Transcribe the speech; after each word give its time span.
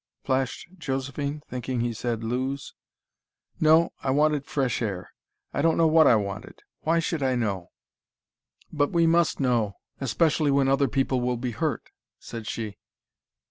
flashed 0.23 0.67
Josephine, 0.79 1.43
thinking 1.47 1.81
he 1.81 1.93
said 1.93 2.23
lose. 2.23 2.73
"No, 3.59 3.91
I 4.01 4.09
wanted 4.09 4.47
fresh 4.47 4.81
air. 4.81 5.11
I 5.53 5.61
don't 5.61 5.77
know 5.77 5.85
what 5.85 6.07
I 6.07 6.15
wanted. 6.15 6.63
Why 6.79 6.97
should 6.97 7.21
I 7.21 7.35
know?" 7.35 7.69
"But 8.73 8.91
we 8.91 9.05
must 9.05 9.39
know: 9.39 9.75
especially 9.99 10.49
when 10.49 10.67
other 10.67 10.87
people 10.87 11.21
will 11.21 11.37
be 11.37 11.51
hurt," 11.51 11.91
said 12.17 12.47
she. 12.47 12.79